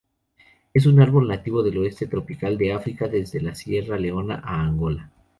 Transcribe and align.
Es 0.73 0.87
un 0.87 0.99
árbol 0.99 1.27
nativo 1.27 1.61
del 1.61 1.77
oeste 1.77 2.07
tropical 2.07 2.57
de 2.57 2.73
África 2.73 3.07
desde 3.07 3.53
Sierra 3.53 3.99
Leona 3.99 4.41
a 4.43 4.59
Angola. 4.61 5.11